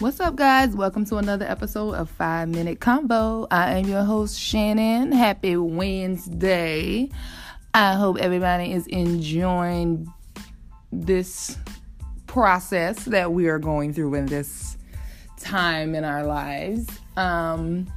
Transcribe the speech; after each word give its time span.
What's 0.00 0.20
up, 0.20 0.36
guys? 0.36 0.76
Welcome 0.76 1.06
to 1.06 1.16
another 1.16 1.44
episode 1.44 1.94
of 1.94 2.08
Five 2.08 2.48
Minute 2.48 2.78
Combo. 2.78 3.48
I 3.50 3.78
am 3.78 3.86
your 3.86 4.04
host, 4.04 4.38
Shannon. 4.38 5.10
Happy 5.10 5.56
Wednesday. 5.56 7.08
I 7.74 7.94
hope 7.94 8.18
everybody 8.18 8.72
is 8.72 8.86
enjoying 8.86 10.06
this 10.92 11.58
process 12.28 13.06
that 13.06 13.32
we 13.32 13.48
are 13.48 13.58
going 13.58 13.92
through 13.92 14.14
in 14.14 14.26
this 14.26 14.76
time 15.40 15.96
in 15.96 16.04
our 16.04 16.24
lives. 16.24 16.86
Um, 17.16 17.92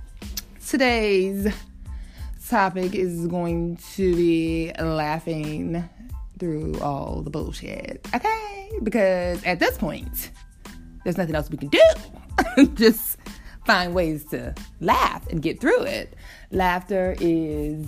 today's 0.66 1.54
topic 2.48 2.96
is 2.96 3.28
going 3.28 3.78
to 3.94 4.16
be 4.16 4.72
laughing 4.80 5.88
through 6.40 6.80
all 6.80 7.22
the 7.22 7.30
bullshit. 7.30 8.08
Okay? 8.16 8.72
Because 8.82 9.44
at 9.44 9.60
this 9.60 9.78
point, 9.78 10.32
there's 11.04 11.18
nothing 11.18 11.36
else 11.36 11.50
we 11.50 11.58
can 11.58 11.70
do. 11.70 12.66
Just 12.76 13.18
find 13.66 13.94
ways 13.94 14.26
to 14.26 14.54
laugh 14.80 15.28
and 15.28 15.42
get 15.42 15.60
through 15.60 15.84
it. 15.84 16.16
Laughter 16.52 17.16
is 17.20 17.86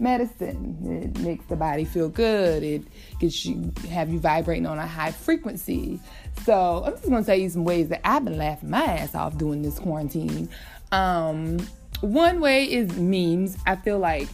medicine. 0.00 1.12
It 1.14 1.18
makes 1.20 1.46
the 1.46 1.56
body 1.56 1.84
feel 1.84 2.08
good. 2.08 2.62
It 2.62 2.82
gets 3.18 3.44
you 3.44 3.72
have 3.90 4.10
you 4.10 4.18
vibrating 4.18 4.66
on 4.66 4.78
a 4.78 4.86
high 4.86 5.12
frequency. 5.12 6.00
So 6.44 6.82
I'm 6.84 6.92
just 6.92 7.08
gonna 7.08 7.24
tell 7.24 7.36
you 7.36 7.48
some 7.48 7.64
ways 7.64 7.88
that 7.88 8.00
I've 8.04 8.24
been 8.24 8.38
laughing 8.38 8.70
my 8.70 8.84
ass 8.84 9.14
off 9.14 9.36
doing 9.38 9.62
this 9.62 9.78
quarantine. 9.78 10.48
Um, 10.92 11.58
one 12.00 12.40
way 12.40 12.64
is 12.64 12.96
memes. 12.96 13.56
I 13.66 13.76
feel 13.76 13.98
like 13.98 14.28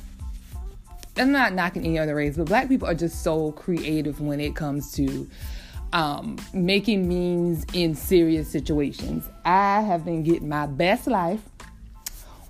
I'm 1.17 1.33
not 1.33 1.53
knocking 1.53 1.85
any 1.85 1.99
other 1.99 2.15
race, 2.15 2.37
but 2.37 2.47
black 2.47 2.69
people 2.69 2.89
are 2.89 2.95
just 2.95 3.23
so 3.23 3.53
creative 3.53 4.21
when 4.21 4.41
it 4.41 4.57
comes 4.57 4.93
to 4.93 5.29
um, 5.95 6.37
making 6.53 7.09
memes 7.09 7.65
in 7.73 7.95
serious 7.95 8.49
situations. 8.49 9.29
I 9.45 9.81
have 9.81 10.05
been 10.05 10.25
getting 10.25 10.49
my 10.49 10.67
best 10.67 11.07
life 11.07 11.41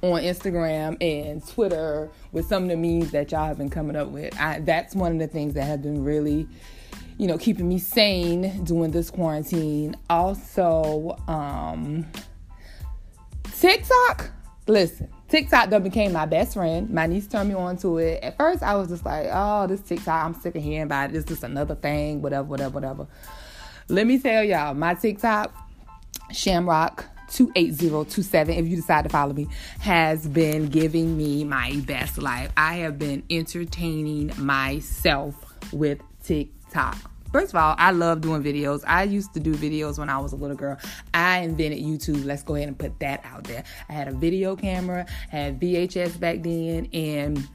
on 0.00 0.22
Instagram 0.22 0.96
and 1.00 1.46
Twitter 1.46 2.10
with 2.32 2.46
some 2.46 2.64
of 2.64 2.68
the 2.70 2.76
memes 2.76 3.10
that 3.12 3.30
y'all 3.30 3.46
have 3.46 3.58
been 3.58 3.70
coming 3.70 3.96
up 3.96 4.08
with. 4.08 4.34
I, 4.40 4.60
that's 4.60 4.94
one 4.94 5.12
of 5.12 5.18
the 5.18 5.26
things 5.26 5.54
that 5.54 5.64
have 5.64 5.82
been 5.82 6.02
really, 6.02 6.48
you 7.18 7.26
know, 7.26 7.36
keeping 7.36 7.68
me 7.68 7.78
sane 7.78 8.64
during 8.64 8.90
this 8.90 9.10
quarantine. 9.10 9.94
Also, 10.08 11.16
um, 11.28 12.06
TikTok. 13.60 14.30
Listen, 14.66 15.10
TikTok 15.28 15.70
though 15.70 15.80
became 15.80 16.12
my 16.12 16.26
best 16.26 16.54
friend. 16.54 16.90
My 16.90 17.06
niece 17.06 17.26
turned 17.26 17.48
me 17.48 17.54
on 17.54 17.76
to 17.78 17.98
it. 17.98 18.22
At 18.22 18.36
first, 18.36 18.62
I 18.62 18.74
was 18.76 18.88
just 18.88 19.04
like, 19.04 19.26
oh, 19.30 19.66
this 19.66 19.80
TikTok, 19.80 20.24
I'm 20.24 20.34
sick 20.34 20.54
of 20.54 20.62
hearing 20.62 20.82
about 20.82 21.10
it. 21.10 21.12
This 21.12 21.36
is 21.36 21.42
another 21.42 21.74
thing, 21.74 22.22
whatever, 22.22 22.44
whatever, 22.44 22.74
whatever. 22.74 23.06
Let 23.88 24.06
me 24.06 24.18
tell 24.18 24.44
y'all, 24.44 24.74
my 24.74 24.94
TikTok, 24.94 25.54
Shamrock 26.32 27.06
28027 27.28 28.54
if 28.54 28.66
you 28.66 28.76
decide 28.76 29.02
to 29.02 29.08
follow 29.08 29.32
me 29.32 29.48
has 29.80 30.28
been 30.28 30.68
giving 30.68 31.16
me 31.16 31.42
my 31.42 31.74
best 31.86 32.18
life 32.18 32.52
i 32.56 32.74
have 32.74 32.98
been 32.98 33.22
entertaining 33.30 34.30
myself 34.36 35.34
with 35.72 36.00
tiktok 36.22 36.96
First 37.34 37.52
of 37.52 37.56
all, 37.56 37.74
I 37.78 37.90
love 37.90 38.20
doing 38.20 38.44
videos. 38.44 38.84
I 38.86 39.02
used 39.02 39.34
to 39.34 39.40
do 39.40 39.54
videos 39.56 39.98
when 39.98 40.08
I 40.08 40.18
was 40.18 40.32
a 40.32 40.36
little 40.36 40.54
girl. 40.54 40.78
I 41.14 41.38
invented 41.40 41.80
YouTube. 41.80 42.24
Let's 42.24 42.44
go 42.44 42.54
ahead 42.54 42.68
and 42.68 42.78
put 42.78 42.96
that 43.00 43.22
out 43.24 43.42
there. 43.42 43.64
I 43.88 43.92
had 43.92 44.06
a 44.06 44.12
video 44.12 44.54
camera, 44.54 45.04
had 45.30 45.58
VHS 45.58 46.20
back 46.20 46.44
then, 46.44 46.88
and 46.92 47.48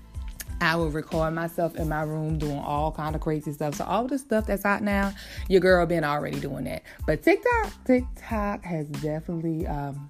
I 0.60 0.76
would 0.76 0.94
record 0.94 1.34
myself 1.34 1.78
in 1.78 1.88
my 1.88 2.02
room 2.02 2.38
doing 2.38 2.60
all 2.60 2.92
kind 2.92 3.16
of 3.16 3.22
crazy 3.22 3.54
stuff. 3.54 3.76
So 3.76 3.86
all 3.86 4.06
the 4.06 4.20
stuff 4.20 4.48
that's 4.48 4.66
out 4.66 4.84
now, 4.84 5.14
your 5.48 5.62
girl 5.62 5.86
been 5.86 6.04
already 6.04 6.42
doing 6.42 6.66
that. 6.66 6.84
But 7.08 7.24
TikTok, 7.24 7.72
TikTok 7.86 8.66
has 8.66 8.86
definitely 8.88 9.66
um, 9.66 10.10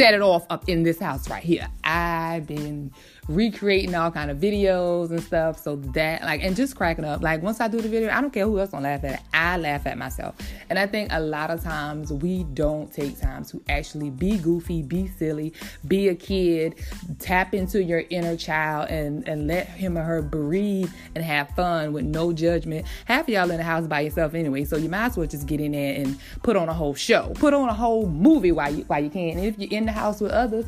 set 0.00 0.14
it 0.14 0.22
off 0.22 0.46
up 0.48 0.66
in 0.66 0.82
this 0.82 0.98
house 0.98 1.28
right 1.28 1.42
here. 1.42 1.68
I've 1.84 2.46
been 2.46 2.90
recreating 3.28 3.94
all 3.94 4.10
kind 4.10 4.30
of 4.30 4.38
videos 4.38 5.10
and 5.10 5.22
stuff. 5.22 5.62
So 5.62 5.76
that 5.94 6.22
like 6.22 6.42
and 6.42 6.56
just 6.56 6.74
cracking 6.74 7.04
up. 7.04 7.22
Like 7.22 7.42
once 7.42 7.60
I 7.60 7.68
do 7.68 7.80
the 7.80 7.88
video, 7.88 8.10
I 8.10 8.20
don't 8.20 8.32
care 8.32 8.46
who 8.46 8.58
else 8.58 8.70
gonna 8.70 8.84
laugh 8.84 9.04
at 9.04 9.14
it. 9.14 9.20
I 9.34 9.58
laugh 9.58 9.86
at 9.86 9.98
myself. 9.98 10.36
And 10.70 10.78
I 10.78 10.86
think 10.86 11.10
a 11.12 11.20
lot 11.20 11.50
of 11.50 11.62
times 11.62 12.12
we 12.12 12.44
don't 12.44 12.90
take 12.92 13.20
time 13.20 13.44
to 13.46 13.62
actually 13.68 14.10
be 14.10 14.38
goofy, 14.38 14.82
be 14.82 15.06
silly, 15.06 15.52
be 15.86 16.08
a 16.08 16.14
kid, 16.14 16.76
tap 17.18 17.54
into 17.54 17.82
your 17.82 18.04
inner 18.10 18.36
child 18.36 18.88
and 18.88 19.28
and 19.28 19.46
let 19.46 19.66
him 19.68 19.98
or 19.98 20.02
her 20.02 20.22
breathe 20.22 20.90
and 21.14 21.22
have 21.22 21.50
fun 21.50 21.92
with 21.92 22.04
no 22.04 22.32
judgment. 22.32 22.86
Half 23.04 23.24
of 23.24 23.28
y'all 23.28 23.50
in 23.50 23.58
the 23.58 23.62
house 23.62 23.86
by 23.86 24.00
yourself 24.00 24.34
anyway, 24.34 24.64
so 24.64 24.76
you 24.76 24.88
might 24.88 25.06
as 25.06 25.16
well 25.16 25.26
just 25.26 25.46
get 25.46 25.60
in 25.60 25.72
there 25.72 25.94
and 25.96 26.18
put 26.42 26.56
on 26.56 26.68
a 26.68 26.74
whole 26.74 26.94
show, 26.94 27.32
put 27.34 27.52
on 27.52 27.68
a 27.68 27.74
whole 27.74 28.06
movie 28.06 28.52
while 28.52 28.74
you 28.74 28.84
while 28.84 29.02
you 29.02 29.10
can. 29.10 29.36
And 29.36 29.44
if 29.44 29.58
you're 29.58 29.70
in 29.78 29.89
the 29.92 30.00
house 30.00 30.20
with 30.20 30.32
others, 30.32 30.64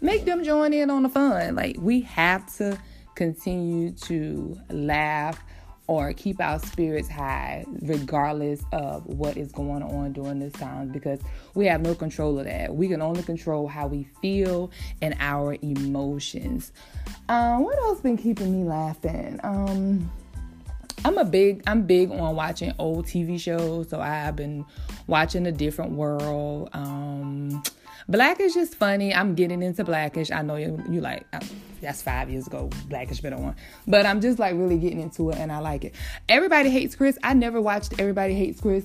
make 0.00 0.24
them 0.24 0.44
join 0.44 0.72
in 0.72 0.90
on 0.90 1.02
the 1.02 1.08
fun. 1.08 1.54
Like 1.54 1.76
we 1.78 2.00
have 2.02 2.54
to 2.56 2.78
continue 3.14 3.92
to 3.92 4.58
laugh 4.70 5.42
or 5.86 6.12
keep 6.14 6.40
our 6.40 6.58
spirits 6.58 7.08
high 7.08 7.64
regardless 7.82 8.62
of 8.72 9.04
what 9.04 9.36
is 9.36 9.52
going 9.52 9.82
on 9.82 10.12
during 10.12 10.38
this 10.38 10.52
time 10.54 10.88
because 10.88 11.20
we 11.54 11.66
have 11.66 11.82
no 11.82 11.94
control 11.94 12.38
of 12.38 12.46
that. 12.46 12.74
We 12.74 12.88
can 12.88 13.02
only 13.02 13.22
control 13.22 13.68
how 13.68 13.86
we 13.86 14.04
feel 14.22 14.70
and 15.02 15.14
our 15.20 15.56
emotions. 15.62 16.72
Um, 17.28 17.62
what 17.62 17.78
else 17.78 18.00
been 18.00 18.16
keeping 18.16 18.60
me 18.60 18.66
laughing? 18.66 19.38
Um, 19.42 20.10
I'm 21.04 21.18
a 21.18 21.24
big 21.24 21.62
I'm 21.66 21.82
big 21.82 22.10
on 22.10 22.34
watching 22.34 22.72
old 22.78 23.06
TV 23.06 23.38
shows, 23.38 23.90
so 23.90 24.00
I've 24.00 24.36
been 24.36 24.64
watching 25.06 25.46
A 25.46 25.52
Different 25.52 25.92
World. 25.92 26.70
Um, 26.72 27.62
Blackish 28.08 28.56
is 28.56 28.74
funny. 28.74 29.14
I'm 29.14 29.34
getting 29.34 29.62
into 29.62 29.84
Blackish. 29.84 30.30
I 30.30 30.42
know 30.42 30.56
you 30.56 30.82
you 30.88 31.00
like 31.00 31.26
uh, 31.32 31.40
that's 31.80 32.02
five 32.02 32.28
years 32.30 32.46
ago. 32.46 32.70
Blackish 32.88 33.20
been 33.20 33.32
on, 33.32 33.56
but 33.86 34.04
I'm 34.04 34.20
just 34.20 34.38
like 34.38 34.54
really 34.54 34.78
getting 34.78 35.00
into 35.00 35.30
it 35.30 35.36
and 35.36 35.50
I 35.50 35.58
like 35.58 35.84
it. 35.84 35.94
Everybody 36.28 36.70
hates 36.70 36.94
Chris. 36.94 37.18
I 37.22 37.34
never 37.34 37.60
watched 37.60 37.98
Everybody 37.98 38.34
Hates 38.34 38.60
Chris 38.60 38.84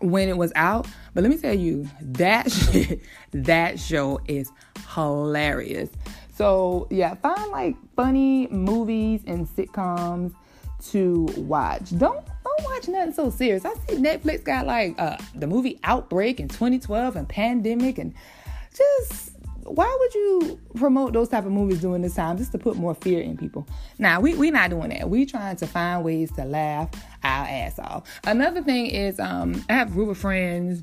when 0.00 0.28
it 0.28 0.36
was 0.36 0.52
out, 0.56 0.86
but 1.12 1.22
let 1.22 1.30
me 1.30 1.38
tell 1.38 1.54
you 1.54 1.88
that 2.00 2.50
shit, 2.52 3.02
that 3.32 3.78
show 3.78 4.20
is 4.26 4.50
hilarious. 4.94 5.90
So 6.34 6.88
yeah, 6.90 7.14
find 7.14 7.50
like 7.52 7.76
funny 7.94 8.48
movies 8.48 9.22
and 9.26 9.46
sitcoms 9.46 10.34
to 10.90 11.28
watch. 11.36 11.96
Don't 11.98 12.24
don't 12.44 12.64
watch 12.64 12.88
nothing 12.88 13.12
so 13.12 13.30
serious. 13.30 13.64
I 13.64 13.74
see 13.88 13.96
Netflix 13.96 14.44
got 14.44 14.66
like 14.66 14.94
uh, 14.98 15.16
the 15.34 15.46
movie 15.46 15.80
Outbreak 15.84 16.40
in 16.40 16.48
2012 16.48 17.16
and 17.16 17.28
Pandemic 17.28 17.98
and 17.98 18.14
just 18.74 19.30
why 19.64 19.96
would 19.98 20.14
you 20.14 20.60
promote 20.74 21.14
those 21.14 21.28
type 21.28 21.46
of 21.46 21.52
movies 21.52 21.80
during 21.80 22.02
this 22.02 22.14
time 22.14 22.36
just 22.36 22.52
to 22.52 22.58
put 22.58 22.76
more 22.76 22.94
fear 22.94 23.20
in 23.20 23.36
people? 23.36 23.66
Now 23.98 24.20
we 24.20 24.34
we 24.34 24.50
not 24.50 24.70
doing 24.70 24.90
that. 24.90 25.08
We 25.08 25.26
trying 25.26 25.56
to 25.56 25.66
find 25.66 26.04
ways 26.04 26.30
to 26.32 26.44
laugh 26.44 26.90
our 27.22 27.46
ass 27.46 27.78
off. 27.78 28.08
Another 28.24 28.62
thing 28.62 28.86
is 28.86 29.18
um, 29.18 29.64
I 29.68 29.74
have 29.74 29.90
a 29.90 29.92
group 29.92 30.10
of 30.10 30.18
friends 30.18 30.82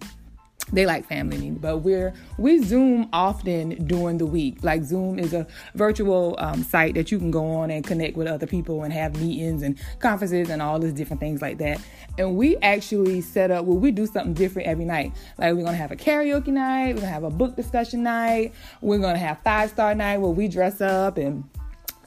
they 0.74 0.86
like 0.86 1.06
family 1.06 1.38
me, 1.38 1.52
but 1.52 1.78
we're 1.80 2.14
we 2.38 2.64
zoom 2.64 3.10
often 3.14 3.86
during 3.86 4.18
the 4.18 4.26
week. 4.26 4.64
Like 4.64 4.84
zoom 4.84 5.20
is 5.20 5.34
a 5.34 5.48
virtual 5.76 6.36
um, 6.40 6.64
site 6.64 6.96
that 6.96 7.12
you 7.12 7.20
can 7.20 7.32
go 7.32 7.46
on 7.46 7.72
and 7.72 7.84
connect 7.86 8.18
with 8.18 8.28
other 8.28 8.48
people 8.48 8.84
and 8.84 8.94
have 8.94 9.20
meetings 9.20 9.64
and 9.64 9.78
conferences 10.00 10.50
and 10.50 10.62
all 10.62 10.80
these 10.80 10.94
different 10.94 11.20
things 11.20 11.42
like 11.42 11.58
that. 11.58 11.82
And 12.18 12.36
we 12.36 12.58
actually 12.58 13.22
set 13.22 13.52
up 13.52 13.66
well 13.66 13.78
we 13.78 13.92
do 13.92 14.06
something 14.06 14.34
different 14.34 14.68
every 14.68 14.86
night. 14.86 15.14
Like 15.38 15.54
we're 15.56 15.64
gonna 15.64 15.78
have 15.78 15.92
a 15.92 15.96
karaoke 15.96 16.48
night 16.48 16.96
we're 16.96 17.02
gonna 17.02 17.14
have 17.14 17.24
a 17.24 17.30
book 17.30 17.56
discussion 17.56 18.04
night 18.04 18.54
we're 18.82 19.00
gonna 19.00 19.18
have 19.18 19.40
five 19.44 19.70
star 19.70 19.96
night 19.96 20.18
where 20.18 20.32
we 20.32 20.48
dress 20.48 20.82
up 20.82 21.18
and 21.18 21.44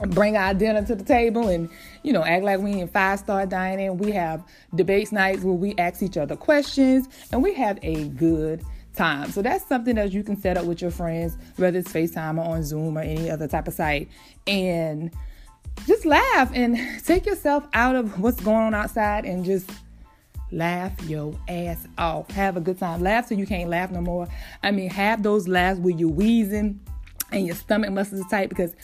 bring 0.00 0.37
our 0.37 0.55
dinner 0.55 0.84
to 0.84 0.94
the 0.94 1.05
table 1.05 1.49
and 1.49 1.69
you 2.03 2.12
know 2.12 2.25
act 2.25 2.45
like 2.45 2.60
we 2.60 2.80
in 2.80 2.89
five 2.89 3.19
star 3.19 3.47
dining. 3.47 3.97
We 3.97 4.13
have 4.13 4.45
debates 4.74 5.13
nights 5.13 5.42
where 5.42 5.54
we 5.54 5.74
ask 5.78 6.03
each 6.03 6.16
other 6.16 6.36
questions 6.36 7.09
and 7.33 7.42
we 7.42 7.54
have 7.54 7.78
a 7.83 8.09
good 8.09 8.65
time. 8.95 9.30
So 9.30 9.42
that's 9.42 9.66
something 9.66 9.97
that 9.97 10.13
you 10.13 10.22
can 10.22 10.41
set 10.41 10.57
up 10.57 10.65
with 10.65 10.80
your 10.80 10.91
friends 10.91 11.36
whether 11.57 11.78
it's 11.78 11.92
facetime 11.92 12.39
or 12.39 12.54
on 12.54 12.63
zoom 12.63 12.97
or 12.97 13.03
any 13.03 13.30
other 13.30 13.48
type 13.48 13.69
of 13.69 13.74
site 13.74 14.09
and 14.47 15.10
just 15.86 16.04
laugh 16.04 16.51
and 16.54 16.78
take 17.04 17.27
yourself 17.27 17.66
out 17.72 17.97
of 17.97 18.21
what's 18.21 18.41
going 18.41 18.57
on 18.57 18.74
outside 18.74 19.24
and 19.24 19.45
just 19.45 19.69
laugh 20.53 20.92
your 21.09 21.34
ass 21.48 21.89
off. 21.98 22.30
Have 22.30 22.57
a 22.57 22.60
good 22.60 22.78
time. 22.78 23.03
Laugh 23.03 23.28
so 23.28 23.34
you 23.34 23.47
can't 23.47 23.69
laugh 23.69 23.91
no 23.91 24.01
more. 24.01 24.28
I 24.63 24.71
mean 24.71 24.91
have 24.91 25.22
those 25.22 25.48
laughs 25.48 25.78
where 25.80 25.95
you're 25.95 26.09
wheezing 26.09 26.80
and 27.33 27.47
your 27.47 27.57
stomach 27.57 27.91
muscles 27.91 28.21
are 28.24 28.28
tight 28.28 28.48
because 28.48 28.74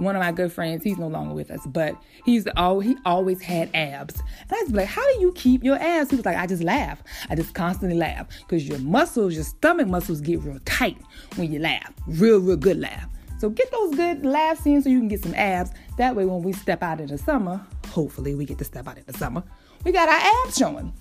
one 0.00 0.16
of 0.16 0.20
my 0.20 0.32
good 0.32 0.52
friends, 0.52 0.82
he's 0.82 0.98
no 0.98 1.08
longer 1.08 1.34
with 1.34 1.50
us, 1.50 1.60
but 1.66 1.94
he's 2.24 2.46
all 2.56 2.80
he 2.80 2.96
always 3.04 3.40
had 3.42 3.70
abs. 3.74 4.18
And 4.18 4.52
I 4.52 4.62
was 4.62 4.72
like, 4.72 4.86
How 4.86 5.04
do 5.14 5.20
you 5.20 5.32
keep 5.32 5.62
your 5.62 5.76
abs? 5.76 6.10
He 6.10 6.16
was 6.16 6.24
like, 6.24 6.36
I 6.36 6.46
just 6.46 6.62
laugh. 6.62 7.02
I 7.28 7.34
just 7.34 7.54
constantly 7.54 7.96
laugh. 7.96 8.26
Because 8.40 8.66
your 8.66 8.78
muscles, 8.78 9.34
your 9.34 9.44
stomach 9.44 9.88
muscles 9.88 10.20
get 10.20 10.40
real 10.40 10.58
tight 10.64 10.98
when 11.36 11.52
you 11.52 11.58
laugh. 11.58 11.92
Real, 12.06 12.40
real 12.40 12.56
good 12.56 12.78
laugh. 12.78 13.08
So 13.38 13.48
get 13.48 13.70
those 13.70 13.94
good 13.94 14.24
laughs 14.24 14.66
in 14.66 14.82
so 14.82 14.88
you 14.88 14.98
can 14.98 15.08
get 15.08 15.22
some 15.22 15.34
abs. 15.34 15.70
That 15.96 16.14
way 16.14 16.24
when 16.24 16.42
we 16.42 16.52
step 16.52 16.82
out 16.82 17.00
in 17.00 17.06
the 17.06 17.18
summer, 17.18 17.64
hopefully 17.88 18.34
we 18.34 18.44
get 18.44 18.58
to 18.58 18.64
step 18.64 18.86
out 18.86 18.98
in 18.98 19.04
the 19.06 19.16
summer, 19.16 19.42
we 19.84 19.92
got 19.92 20.08
our 20.08 20.46
abs 20.46 20.58
showing. 20.58 20.92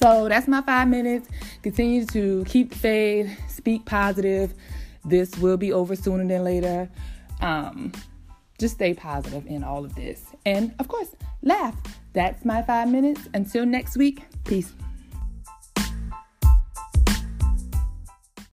So 0.00 0.28
that's 0.28 0.48
my 0.48 0.62
five 0.62 0.88
minutes. 0.88 1.28
continue 1.62 2.04
to 2.06 2.44
keep 2.46 2.70
the 2.70 2.76
faith, 2.76 3.50
speak 3.50 3.84
positive. 3.84 4.54
This 5.04 5.36
will 5.38 5.56
be 5.56 5.72
over 5.72 5.94
sooner 5.94 6.26
than 6.26 6.44
later. 6.44 6.90
Um, 7.40 7.92
just 8.58 8.74
stay 8.74 8.94
positive 8.94 9.46
in 9.46 9.62
all 9.64 9.84
of 9.84 9.94
this. 9.94 10.24
And 10.44 10.74
of 10.78 10.88
course, 10.88 11.14
laugh. 11.42 11.74
That's 12.12 12.44
my 12.44 12.62
five 12.62 12.88
minutes. 12.88 13.28
Until 13.34 13.66
next 13.66 13.96
week, 13.96 14.22
peace. 14.44 14.72